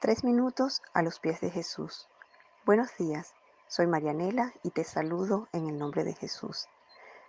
[0.00, 2.08] Tres minutos a los pies de Jesús.
[2.64, 3.34] Buenos días,
[3.68, 6.68] soy Marianela y te saludo en el nombre de Jesús.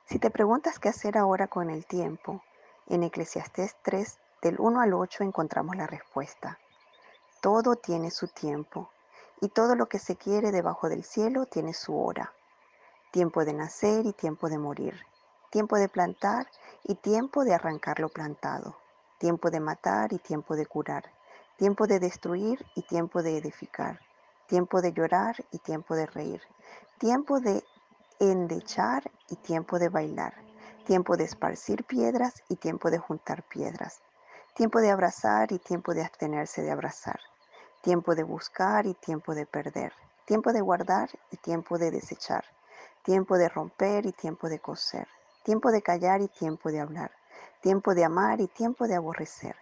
[0.05, 2.41] Si te preguntas qué hacer ahora con el tiempo,
[2.87, 6.59] en Eclesiastés 3, del 1 al 8 encontramos la respuesta.
[7.41, 8.89] Todo tiene su tiempo,
[9.41, 12.31] y todo lo que se quiere debajo del cielo tiene su hora.
[13.11, 14.97] Tiempo de nacer y tiempo de morir.
[15.49, 16.47] Tiempo de plantar
[16.85, 18.77] y tiempo de arrancar lo plantado.
[19.17, 21.11] Tiempo de matar y tiempo de curar
[21.61, 23.99] tiempo de destruir y tiempo de edificar,
[24.47, 26.41] tiempo de llorar y tiempo de reír,
[26.97, 27.63] tiempo de
[28.19, 30.33] endechar y tiempo de bailar,
[30.87, 34.01] tiempo de esparcir piedras y tiempo de juntar piedras,
[34.55, 37.19] tiempo de abrazar y tiempo de abstenerse de abrazar,
[37.81, 39.93] tiempo de buscar y tiempo de perder,
[40.25, 42.43] tiempo de guardar y tiempo de desechar,
[43.03, 45.07] tiempo de romper y tiempo de coser,
[45.43, 47.11] tiempo de callar y tiempo de hablar,
[47.61, 49.55] tiempo de amar y tiempo de aborrecer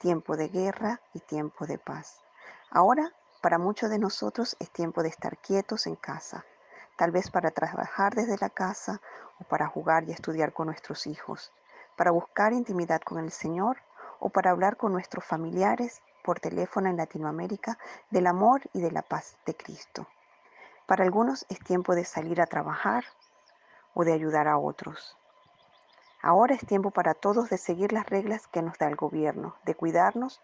[0.00, 2.20] tiempo de guerra y tiempo de paz.
[2.70, 6.44] Ahora, para muchos de nosotros es tiempo de estar quietos en casa,
[6.96, 9.00] tal vez para trabajar desde la casa
[9.38, 11.52] o para jugar y estudiar con nuestros hijos,
[11.96, 13.76] para buscar intimidad con el Señor
[14.20, 17.78] o para hablar con nuestros familiares por teléfono en Latinoamérica
[18.10, 20.06] del amor y de la paz de Cristo.
[20.86, 23.04] Para algunos es tiempo de salir a trabajar
[23.92, 25.19] o de ayudar a otros.
[26.22, 29.74] Ahora es tiempo para todos de seguir las reglas que nos da el gobierno, de
[29.74, 30.42] cuidarnos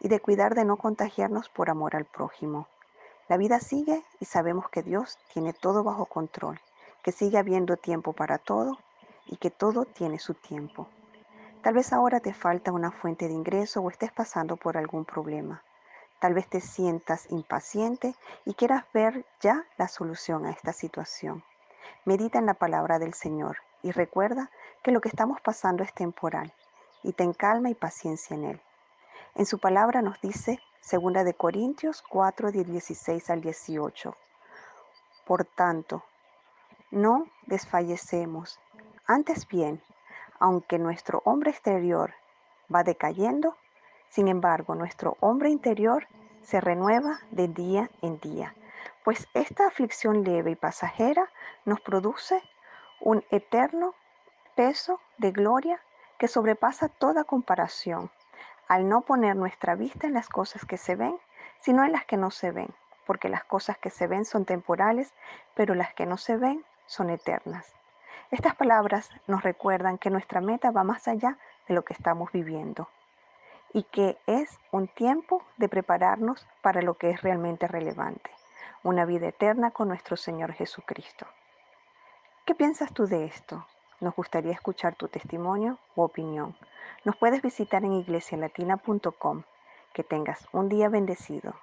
[0.00, 2.66] y de cuidar de no contagiarnos por amor al prójimo.
[3.28, 6.58] La vida sigue y sabemos que Dios tiene todo bajo control,
[7.02, 8.78] que sigue habiendo tiempo para todo
[9.26, 10.88] y que todo tiene su tiempo.
[11.62, 15.62] Tal vez ahora te falta una fuente de ingreso o estés pasando por algún problema.
[16.20, 18.14] Tal vez te sientas impaciente
[18.46, 21.44] y quieras ver ya la solución a esta situación.
[22.06, 24.50] Medita en la palabra del Señor y recuerda
[24.82, 26.52] que lo que estamos pasando es temporal
[27.02, 28.60] y ten calma y paciencia en Él.
[29.34, 34.16] En su palabra nos dice, segunda de Corintios 4, 16 al 18,
[35.24, 36.04] Por tanto,
[36.90, 38.60] no desfallecemos.
[39.06, 39.82] Antes bien,
[40.38, 42.14] aunque nuestro hombre exterior
[42.72, 43.56] va decayendo,
[44.10, 46.06] sin embargo, nuestro hombre interior
[46.42, 48.54] se renueva de día en día,
[49.04, 51.30] pues esta aflicción leve y pasajera
[51.64, 52.42] nos produce
[53.02, 53.94] un eterno
[54.54, 55.80] peso de gloria
[56.18, 58.10] que sobrepasa toda comparación,
[58.68, 61.18] al no poner nuestra vista en las cosas que se ven,
[61.60, 62.72] sino en las que no se ven,
[63.04, 65.12] porque las cosas que se ven son temporales,
[65.54, 67.74] pero las que no se ven son eternas.
[68.30, 72.88] Estas palabras nos recuerdan que nuestra meta va más allá de lo que estamos viviendo
[73.72, 78.30] y que es un tiempo de prepararnos para lo que es realmente relevante,
[78.84, 81.26] una vida eterna con nuestro Señor Jesucristo.
[82.44, 83.64] ¿Qué piensas tú de esto?
[84.00, 86.56] Nos gustaría escuchar tu testimonio u opinión.
[87.04, 89.44] Nos puedes visitar en iglesialatina.com.
[89.92, 91.54] Que tengas un día bendecido.